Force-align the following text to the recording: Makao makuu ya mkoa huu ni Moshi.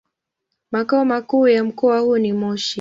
Makao 0.71 1.05
makuu 1.05 1.47
ya 1.47 1.63
mkoa 1.63 1.99
huu 1.99 2.17
ni 2.17 2.33
Moshi. 2.33 2.69